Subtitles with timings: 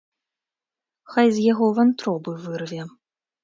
[1.11, 2.81] Хай з яго вантробы вырве.